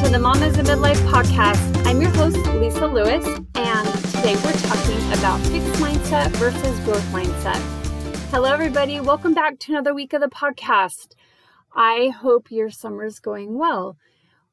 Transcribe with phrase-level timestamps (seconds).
[0.00, 1.86] to the Mamas in Midlife podcast.
[1.86, 3.22] I'm your host, Lisa Lewis,
[3.54, 7.58] and today we're talking about fixed mindset versus growth mindset.
[8.30, 8.98] Hello, everybody.
[8.98, 11.16] Welcome back to another week of the podcast.
[11.74, 13.98] I hope your summer's going well.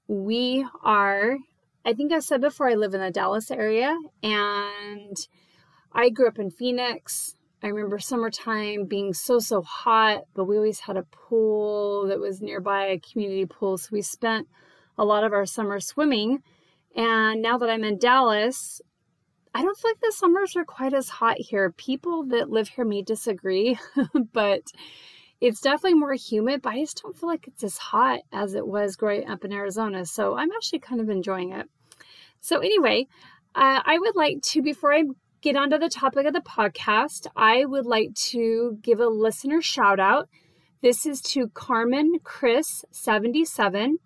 [0.10, 1.38] We are,
[1.86, 5.16] I think I said before, I live in the Dallas area, and
[5.94, 7.36] I grew up in Phoenix.
[7.64, 12.42] I remember summertime being so, so hot, but we always had a pool that was
[12.42, 13.78] nearby, a community pool.
[13.78, 14.50] So we spent
[14.98, 16.40] a lot of our summer swimming.
[16.96, 18.82] And now that I'm in Dallas,
[19.54, 21.72] I don't feel like the summers are quite as hot here.
[21.72, 23.78] People that live here may disagree,
[24.34, 24.62] but
[25.40, 28.68] it's definitely more humid, but I just don't feel like it's as hot as it
[28.68, 30.06] was growing up in Arizona.
[30.06, 31.68] So I'm actually kind of enjoying it.
[32.40, 33.08] So, anyway,
[33.56, 35.04] uh, I would like to, before I
[35.42, 40.00] get onto the topic of the podcast, I would like to give a listener shout
[40.00, 40.30] out.
[40.82, 43.98] This is to Carmen Chris 77.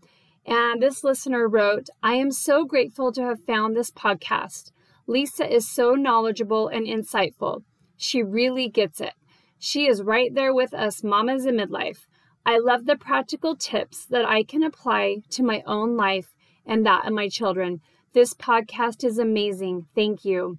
[0.45, 4.71] And this listener wrote, I am so grateful to have found this podcast.
[5.07, 7.63] Lisa is so knowledgeable and insightful.
[7.97, 9.13] She really gets it.
[9.59, 12.07] She is right there with us mamas in midlife.
[12.45, 16.33] I love the practical tips that I can apply to my own life
[16.65, 17.81] and that of my children.
[18.13, 19.85] This podcast is amazing.
[19.93, 20.57] Thank you.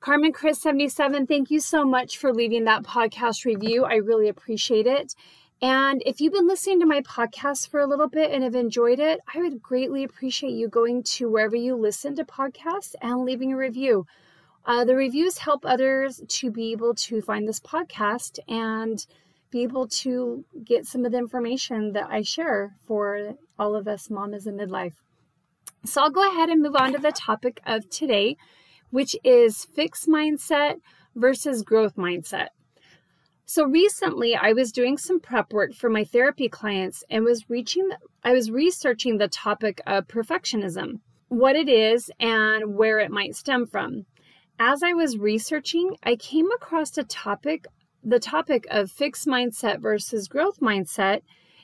[0.00, 3.84] Carmen Chris 77, thank you so much for leaving that podcast review.
[3.84, 5.14] I really appreciate it.
[5.62, 8.98] And if you've been listening to my podcast for a little bit and have enjoyed
[8.98, 13.54] it, I would greatly appreciate you going to wherever you listen to podcasts and leaving
[13.54, 14.06] a review.
[14.66, 19.06] Uh, the reviews help others to be able to find this podcast and
[19.50, 24.10] be able to get some of the information that I share for all of us
[24.10, 24.94] mamas in midlife.
[25.84, 28.36] So I'll go ahead and move on to the topic of today,
[28.90, 30.80] which is fixed mindset
[31.14, 32.48] versus growth mindset.
[33.48, 37.90] So recently I was doing some prep work for my therapy clients and was reaching
[38.24, 43.64] I was researching the topic of perfectionism, what it is and where it might stem
[43.64, 44.06] from.
[44.58, 47.66] As I was researching, I came across a topic
[48.02, 51.20] the topic of fixed mindset versus growth mindset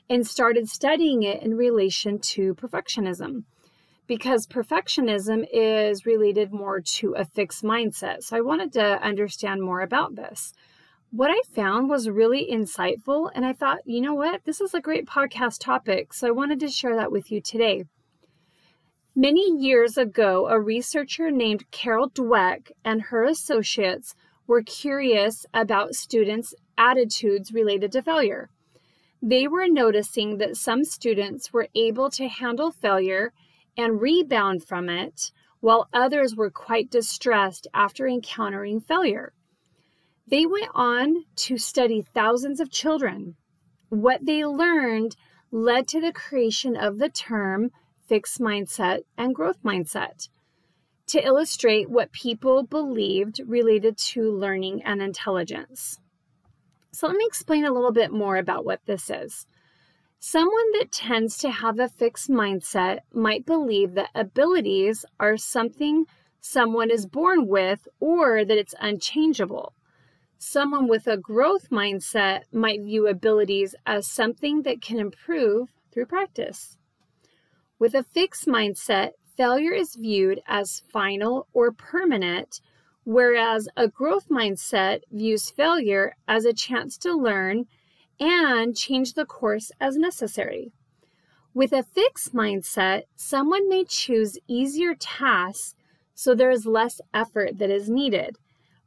[0.09, 3.43] and started studying it in relation to perfectionism
[4.07, 8.23] because perfectionism is related more to a fixed mindset.
[8.23, 10.53] So I wanted to understand more about this
[11.13, 13.31] what I found was really insightful.
[13.35, 14.45] And I thought, you know what?
[14.45, 16.15] This is a great podcast topic.
[16.15, 17.85] So I wanted to share that with you today.
[19.15, 24.15] Many years ago, a researcher named Carol Dweck and her associates
[24.47, 28.49] were curious about students' attitudes related to failure.
[29.21, 33.35] They were noticing that some students were able to handle failure
[33.77, 35.31] and rebound from it,
[35.61, 39.35] while others were quite distressed after encountering failure.
[40.33, 43.37] They went on to study thousands of children.
[43.91, 45.15] What they learned
[45.51, 47.71] led to the creation of the term
[48.09, 50.31] fixed mindset and growth mindset
[51.09, 56.01] to illustrate what people believed related to learning and intelligence.
[56.93, 59.47] So, let me explain a little bit more about what this is.
[60.19, 66.07] Someone that tends to have a fixed mindset might believe that abilities are something
[66.41, 69.75] someone is born with or that it's unchangeable.
[70.45, 76.77] Someone with a growth mindset might view abilities as something that can improve through practice.
[77.79, 82.61] With a fixed mindset, failure is viewed as final or permanent,
[83.05, 87.67] whereas a growth mindset views failure as a chance to learn
[88.19, 90.73] and change the course as necessary.
[91.55, 95.77] With a fixed mindset, someone may choose easier tasks
[96.17, 98.39] so there is less effort that is needed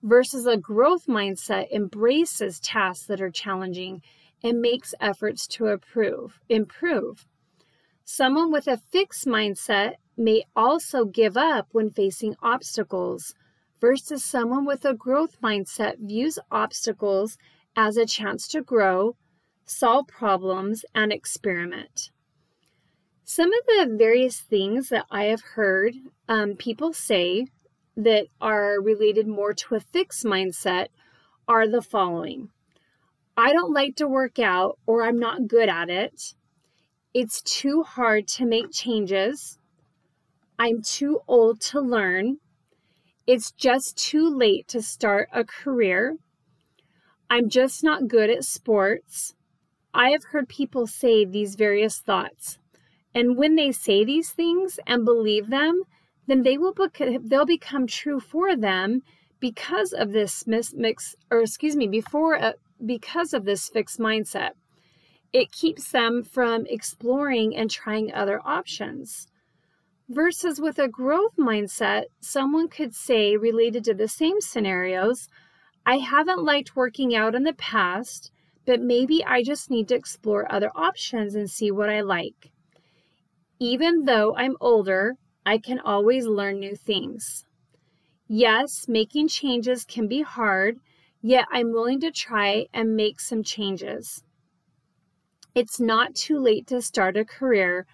[0.06, 4.04] versus a growth mindset embraces tasks that are challenging
[4.44, 6.40] and makes efforts to improve.
[6.48, 7.26] improve.
[8.04, 13.34] Someone with a fixed mindset may also give up when facing obstacles
[13.82, 17.40] versus someone with a growth mindset views obstacles
[17.76, 19.16] as a chance to grow,
[19.66, 22.12] solve problems, and experiment.
[23.24, 25.96] Some of the various things that I have heard
[26.30, 27.48] um, people say
[27.96, 30.88] that are related more to a fixed mindset
[31.48, 32.50] are the following
[33.38, 36.34] I don't like to work out or I'm not good at it.
[37.14, 39.60] It's too hard to make changes.
[40.58, 42.38] I'm too old to learn.
[43.28, 46.18] It's just too late to start a career.
[47.30, 49.34] I'm just not good at sports.
[49.94, 52.60] I have heard people say these various thoughts.
[53.14, 55.84] And when they say these things and believe them,
[56.28, 56.74] then they will
[57.24, 59.02] they'll become true for them
[59.40, 62.54] because of this mix or excuse me before uh,
[62.86, 64.52] because of this fixed mindset
[65.34, 69.28] It keeps them from exploring and trying other options.
[70.08, 75.28] Versus with a growth mindset, someone could say, related to the same scenarios,
[75.86, 78.32] I haven't liked working out in the past,
[78.66, 82.52] but maybe I just need to explore other options and see what I like.
[83.60, 85.16] Even though I'm older,
[85.46, 87.46] I can always learn new things.
[88.28, 90.80] Yes, making changes can be hard,
[91.22, 94.24] yet I'm willing to try and make some changes.
[95.54, 97.86] It's not too late to start a career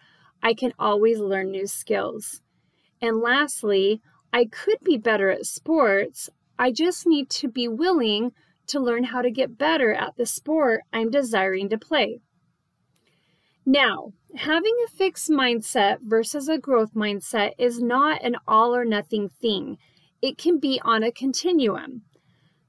[0.41, 2.41] I can always learn new skills.
[3.01, 4.01] And lastly,
[4.33, 6.29] I could be better at sports.
[6.57, 8.31] I just need to be willing
[8.67, 12.21] to learn how to get better at the sport I'm desiring to play.
[13.65, 19.29] Now, having a fixed mindset versus a growth mindset is not an all or nothing
[19.29, 19.77] thing.
[20.21, 22.03] It can be on a continuum.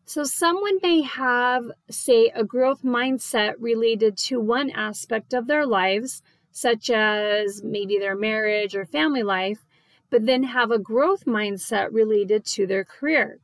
[0.04, 6.22] So, someone may have, say, a growth mindset related to one aspect of their lives,
[6.50, 9.64] such as maybe their marriage or family life,
[10.10, 13.38] but then have a growth mindset related to their career.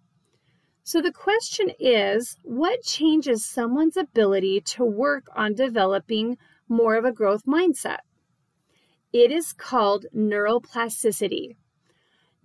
[0.83, 6.39] So the question is what changes someone's ability to work on developing
[6.69, 8.01] more of a growth mindset?
[9.21, 11.57] It is called neuroplasticity.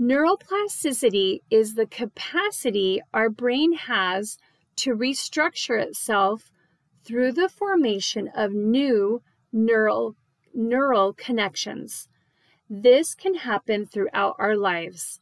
[0.02, 4.40] Neuroplasticity is the capacity our brain has
[4.78, 6.50] to restructure itself
[7.06, 9.22] through the formation of new
[9.52, 10.16] neural
[10.52, 12.08] neural connections.
[12.68, 15.22] This can happen throughout our lives.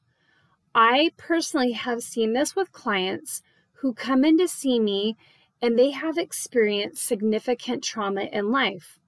[0.73, 3.41] I personally have seen this with clients
[3.81, 5.17] who come in to see me
[5.61, 9.00] and they have experienced significant trauma in life.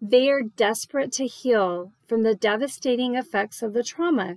[0.00, 4.36] They are desperate to heal from the devastating effects of the trauma.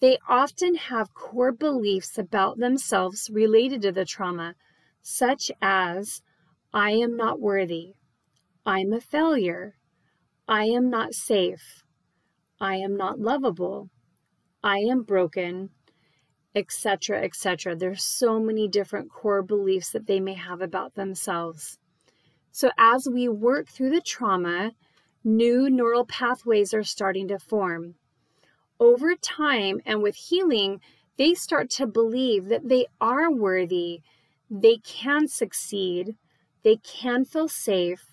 [0.00, 4.54] They often have core beliefs about themselves related to the trauma,
[5.02, 6.22] such as,
[6.72, 7.94] I am not worthy,
[8.66, 9.76] I'm a failure,
[10.48, 11.84] I am not safe.
[12.60, 13.90] I am not lovable.
[14.62, 15.70] I am broken,
[16.54, 17.74] etc., etc.
[17.74, 21.78] There's so many different core beliefs that they may have about themselves.
[22.54, 24.74] So as we work through the trauma,
[25.24, 27.96] new neural pathways are starting to form.
[28.78, 30.80] Over time and with healing,
[31.18, 34.02] they start to believe that they are worthy,
[34.48, 36.14] they can succeed,
[36.62, 38.04] they can feel safe,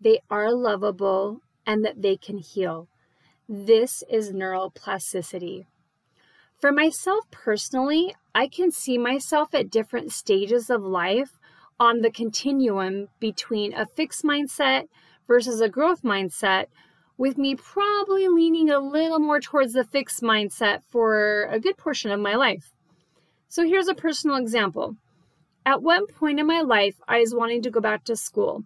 [0.00, 2.88] they are lovable, and that they can heal.
[3.46, 5.66] This is neuroplasticity.
[6.58, 11.38] For myself personally, I can see myself at different stages of life
[11.82, 14.84] on the continuum between a fixed mindset
[15.26, 16.66] versus a growth mindset,
[17.18, 22.12] with me probably leaning a little more towards the fixed mindset for a good portion
[22.12, 22.70] of my life.
[23.48, 24.94] So here's a personal example.
[25.66, 28.62] At one point in my life, I was wanting to go back to school.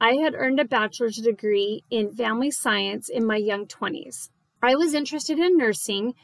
[0.00, 4.30] I had earned a bachelor's degree in family science in my young 20s.
[4.62, 6.14] I was interested in nursing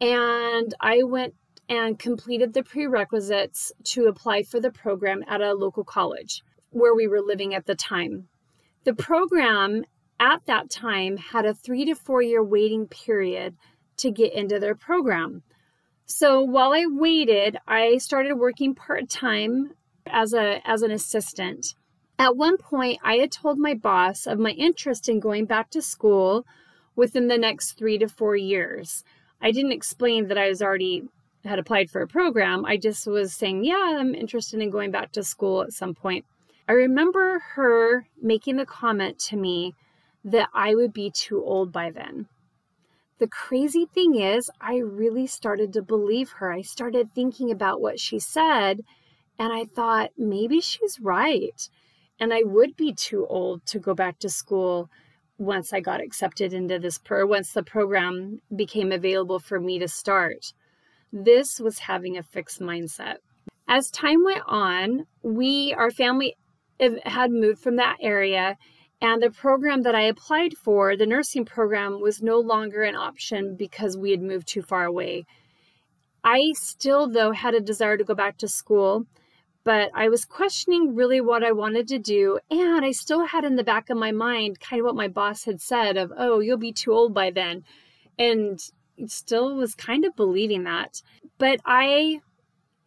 [0.00, 1.34] and I went
[1.68, 7.06] and completed the prerequisites to apply for the program at a local college where we
[7.06, 8.28] were living at the time.
[8.84, 9.84] The program
[10.18, 13.56] at that time had a three to four year waiting period
[13.98, 15.42] to get into their program.
[16.06, 19.72] So while I waited, I started working part time
[20.06, 21.74] as a as an assistant.
[22.18, 25.82] At one point, I had told my boss of my interest in going back to
[25.82, 26.46] school
[26.94, 29.02] within the next three to four years.
[29.40, 31.04] I didn't explain that I was already
[31.44, 32.64] had applied for a program.
[32.64, 36.24] I just was saying, yeah, I'm interested in going back to school at some point.
[36.68, 39.74] I remember her making the comment to me
[40.24, 42.28] that I would be too old by then.
[43.18, 46.52] The crazy thing is, I really started to believe her.
[46.52, 48.80] I started thinking about what she said,
[49.38, 51.68] and I thought, maybe she's right
[52.22, 54.88] and I would be too old to go back to school
[55.38, 59.88] once I got accepted into this pro once the program became available for me to
[59.88, 60.52] start.
[61.12, 63.16] This was having a fixed mindset.
[63.68, 66.36] As time went on, we our family
[67.04, 68.56] had moved from that area
[69.00, 73.56] and the program that I applied for, the nursing program, was no longer an option
[73.56, 75.26] because we had moved too far away.
[76.22, 79.06] I still, though, had a desire to go back to school
[79.64, 82.38] but I was questioning really what I wanted to do.
[82.50, 85.44] And I still had in the back of my mind kind of what my boss
[85.44, 87.64] had said of, oh, you'll be too old by then.
[88.18, 88.58] And
[89.06, 91.02] still was kind of believing that.
[91.38, 92.20] But I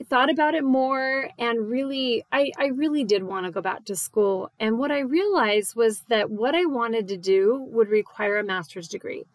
[0.06, 3.96] thought about it more and really I, I really did want to go back to
[3.96, 4.52] school.
[4.60, 8.88] And what I realized was that what I wanted to do would require a master's
[8.88, 9.26] degree.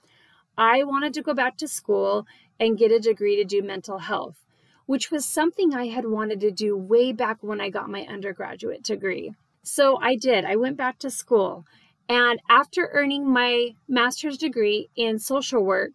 [0.58, 2.26] I wanted to go back to school
[2.58, 4.44] and get a degree to do mental health
[4.90, 8.82] which was something I had wanted to do way back when I got my undergraduate
[8.82, 9.32] degree.
[9.62, 10.44] So I did.
[10.44, 11.64] I went back to school.
[12.08, 15.92] And after earning my master's degree in social work,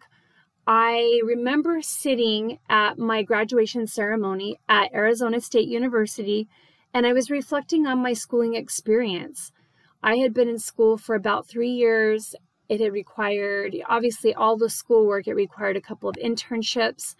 [0.66, 6.48] I remember sitting at my graduation ceremony at Arizona State University
[6.92, 9.52] and I was reflecting on my schooling experience.
[10.02, 12.34] I had been in school for about three years.
[12.68, 17.14] It had required, obviously, all the schoolwork, it required a couple of internships.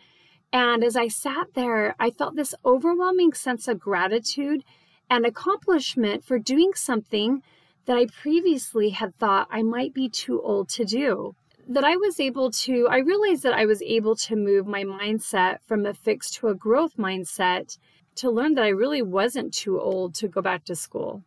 [0.52, 4.64] And as I sat there, I felt this overwhelming sense of gratitude
[5.08, 7.42] and accomplishment for doing something
[7.84, 11.36] that I previously had thought I might be too old to do
[11.68, 15.58] that I was able to, I realized that I was able to move my mindset
[15.66, 17.76] from a fixed to a growth mindset
[18.16, 21.22] to learn that I really wasn't too old to go back to school.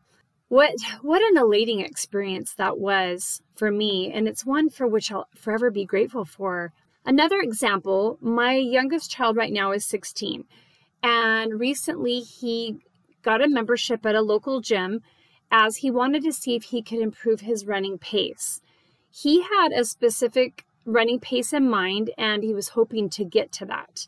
[0.48, 5.28] What what an elating experience that was for me and it's one for which I'll
[5.36, 6.74] forever be grateful for.
[7.06, 10.46] Another example, my youngest child right now is 16
[11.04, 12.80] and recently he
[13.22, 15.02] got a membership at a local gym
[15.52, 18.62] as he wanted to see if he could improve his running pace
[19.12, 23.66] he had a specific running pace in mind and he was hoping to get to
[23.66, 24.08] that.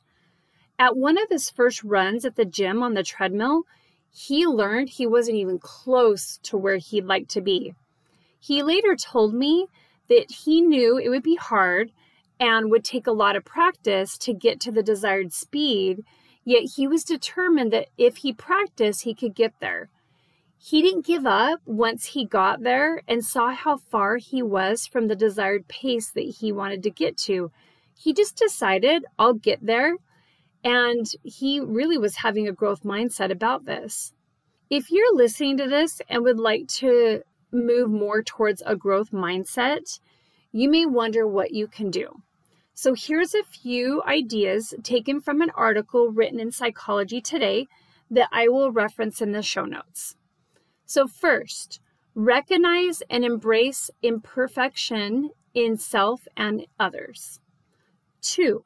[0.79, 3.63] At one of his first runs at the gym on the treadmill,
[4.12, 7.75] he learned he wasn't even close to where he'd like to be.
[8.39, 9.67] He later told me
[10.10, 11.91] that he knew it would be hard
[12.39, 16.03] and would take a lot of practice to get to the desired speed,
[16.43, 19.89] yet he was determined that if he practiced, he could get there.
[20.63, 25.08] He didn't give up once he got there and saw how far he was from
[25.08, 27.51] the desired pace that he wanted to get to.
[27.98, 29.96] He just decided, I'll get there.
[30.63, 34.13] And he really was having a growth mindset about this.
[34.70, 40.00] If you're listening to this and would like to move more towards a growth mindset,
[40.51, 42.22] you may wonder what you can do.
[42.75, 47.68] So, here's a few ideas taken from an article written in Psychology Today
[48.12, 50.15] that I will reference in the show notes.
[50.93, 51.79] So, first,
[52.15, 57.39] recognize and embrace imperfection in self and others.
[58.21, 58.65] Two,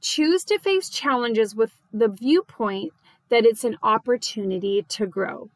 [0.00, 2.94] choose to face challenges with the viewpoint
[3.28, 5.50] that it's an opportunity to grow.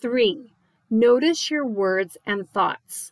[0.00, 0.52] Three,
[0.88, 3.10] notice your words and thoughts.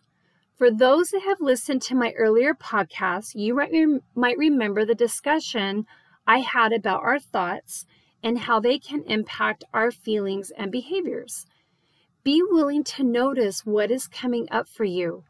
[0.55, 5.89] For those that have listened to my earlier podcast, you might remember the discussion
[6.25, 7.85] I had about our thoughts
[8.23, 11.47] and how they can impact our feelings and behaviors.
[12.25, 15.25] Be willing to notice what is coming up for you.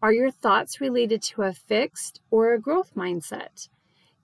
[0.00, 3.68] Are your thoughts related to a fixed or a growth mindset?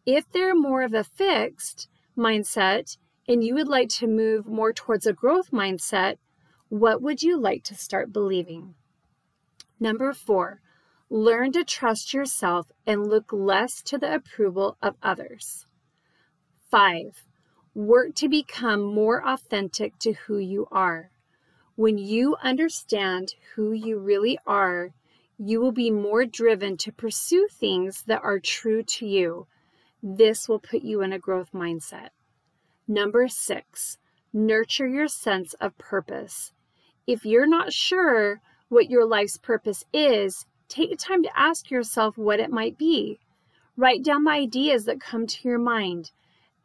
[0.07, 5.05] If they're more of a fixed mindset and you would like to move more towards
[5.05, 6.19] a growth mindset,
[6.69, 8.77] what would you like to start believing?
[9.81, 10.61] Number four,
[11.11, 15.67] learn to trust yourself and look less to the approval of others.
[16.71, 17.25] Five,
[17.75, 21.11] work to become more authentic to who you are.
[21.75, 24.91] When you understand who you really are,
[25.39, 29.47] you will be more driven to pursue things that are true to you.
[30.03, 32.09] This will put you in a growth mindset.
[32.87, 33.99] Number six,
[34.33, 36.53] nurture your sense of purpose.
[37.07, 42.19] If you're not sure what your life's purpose is, take the time to ask yourself
[42.19, 43.19] what it might be.
[43.77, 46.11] Write down the ideas that come to your mind.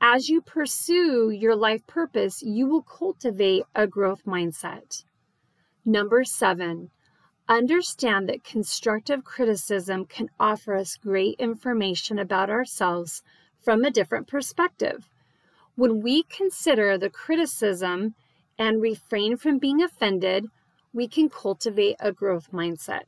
[0.01, 5.03] As you pursue your life purpose, you will cultivate a growth mindset.
[5.83, 6.91] Number seven,
[7.47, 13.23] understand that constructive criticism can offer us great information about ourselves
[13.63, 15.09] from a different perspective.
[15.75, 18.15] When we consider the criticism
[18.57, 20.45] and refrain from being offended,
[20.93, 23.03] we can cultivate a growth mindset.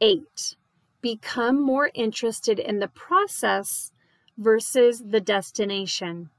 [0.00, 0.56] Eight,
[1.00, 3.91] become more interested in the process
[4.36, 6.30] versus the destination.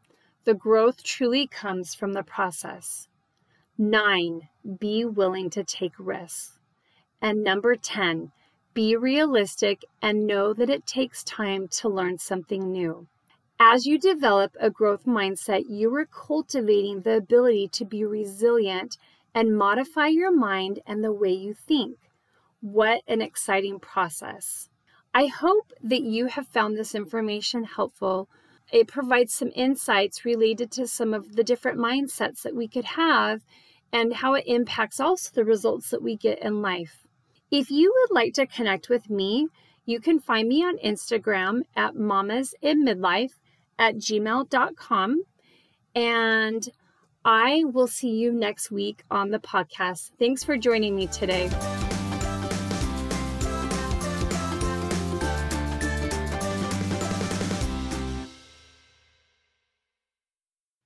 [0.45, 3.07] The growth truly comes from the process.
[3.77, 6.59] Nine, be willing to take risks.
[7.21, 8.31] And number 10,
[8.73, 13.07] be realistic and know that it takes time to learn something new.
[13.59, 18.97] As you develop a growth mindset, you are cultivating the ability to be resilient
[19.33, 21.97] and modify your mind and the way you think.
[22.61, 24.69] What an exciting process!
[25.13, 28.29] I hope that you have found this information helpful.
[28.71, 33.41] It provides some insights related to some of the different mindsets that we could have
[33.91, 37.05] and how it impacts also the results that we get in life.
[37.51, 39.47] If you would like to connect with me,
[39.85, 43.33] you can find me on Instagram at mamas in midlife
[43.77, 45.23] at gmail.com.
[45.93, 46.69] And
[47.23, 50.11] I will see you next week on the podcast.
[50.17, 51.51] Thanks for joining me today.